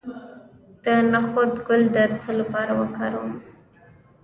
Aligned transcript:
د 0.83 0.85
نخود 1.11 1.51
ګل 1.67 1.81
د 1.95 1.97
څه 2.23 2.31
لپاره 2.39 2.71
وکاروم؟ 2.79 3.31